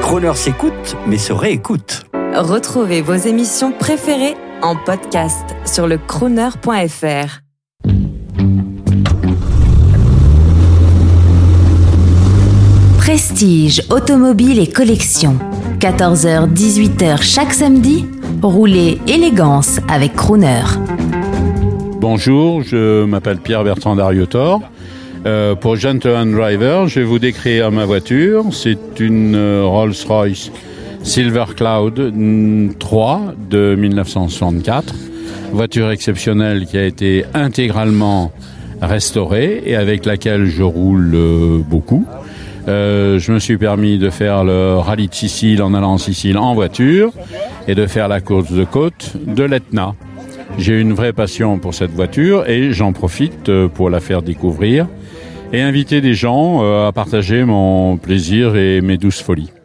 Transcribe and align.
Croner 0.00 0.34
s'écoute, 0.34 0.96
mais 1.06 1.18
se 1.18 1.32
réécoute. 1.32 2.04
Retrouvez 2.34 3.02
vos 3.02 3.14
émissions 3.14 3.72
préférées 3.72 4.36
en 4.62 4.76
podcast 4.76 5.44
sur 5.64 5.86
le 5.86 5.98
crooner.fr. 5.98 7.40
Prestige, 12.98 13.82
automobile 13.90 14.60
et 14.60 14.68
collection. 14.68 15.36
14h-18h 15.80 17.20
chaque 17.20 17.52
samedi, 17.52 18.06
roulez 18.40 19.00
élégance 19.08 19.80
avec 19.88 20.14
Crooner. 20.14 20.62
Bonjour, 22.00 22.62
je 22.62 23.04
m'appelle 23.04 23.38
Pierre 23.38 23.64
Bertrand 23.64 23.96
Dariotor. 23.96 24.60
Euh, 25.24 25.54
pour 25.54 25.76
Gentleman 25.76 26.32
Driver, 26.32 26.88
je 26.88 27.00
vais 27.00 27.06
vous 27.06 27.18
décrire 27.18 27.70
ma 27.70 27.84
voiture. 27.84 28.44
C'est 28.52 28.98
une 28.98 29.34
euh, 29.36 29.64
Rolls-Royce 29.64 30.50
Silver 31.02 31.44
Cloud 31.56 32.12
3 32.78 33.34
de 33.50 33.74
1964. 33.74 34.94
Voiture 35.52 35.90
exceptionnelle 35.90 36.66
qui 36.66 36.78
a 36.78 36.84
été 36.84 37.24
intégralement 37.34 38.32
restaurée 38.80 39.62
et 39.64 39.76
avec 39.76 40.06
laquelle 40.06 40.46
je 40.46 40.62
roule 40.62 41.12
euh, 41.14 41.58
beaucoup. 41.58 42.06
Euh, 42.68 43.18
je 43.18 43.32
me 43.32 43.38
suis 43.38 43.58
permis 43.58 43.98
de 43.98 44.10
faire 44.10 44.44
le 44.44 44.76
rallye 44.76 45.08
de 45.08 45.14
Sicile 45.14 45.62
en 45.62 45.74
allant 45.74 45.92
en 45.92 45.98
Sicile 45.98 46.38
en 46.38 46.54
voiture 46.54 47.12
et 47.66 47.74
de 47.74 47.86
faire 47.86 48.08
la 48.08 48.20
course 48.20 48.52
de 48.52 48.64
côte 48.64 49.12
de 49.26 49.42
l'Etna. 49.42 49.94
J'ai 50.58 50.80
une 50.80 50.92
vraie 50.92 51.12
passion 51.12 51.58
pour 51.58 51.74
cette 51.74 51.92
voiture 51.92 52.48
et 52.48 52.72
j'en 52.72 52.92
profite 52.92 53.48
euh, 53.48 53.68
pour 53.68 53.90
la 53.90 54.00
faire 54.00 54.22
découvrir 54.22 54.86
et 55.52 55.60
inviter 55.60 56.00
des 56.00 56.14
gens 56.14 56.64
euh, 56.64 56.88
à 56.88 56.92
partager 56.92 57.44
mon 57.44 57.96
plaisir 57.98 58.56
et 58.56 58.80
mes 58.80 58.96
douces 58.96 59.22
folies. 59.22 59.52